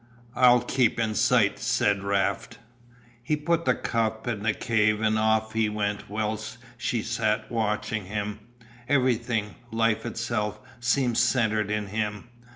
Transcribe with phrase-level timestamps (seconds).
[0.35, 2.57] "I'll keep in sight," said Raft.
[3.21, 8.05] He put the cup in the cave and off he went whilst she sat watching
[8.05, 8.39] him;
[8.89, 12.29] everything, life itself, seemed centred in him.